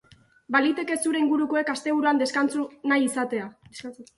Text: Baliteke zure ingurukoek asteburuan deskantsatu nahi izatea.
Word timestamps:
Baliteke 0.55 0.97
zure 1.03 1.21
ingurukoek 1.25 1.69
asteburuan 1.75 2.23
deskantsatu 2.25 2.67
nahi 2.93 3.09
izatea. 3.11 3.51